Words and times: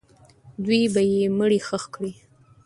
دوی 0.63 0.81
به 0.93 1.01
یې 1.13 1.23
مړی 1.37 1.59
ښخ 1.67 1.83
کړي. 1.95 2.11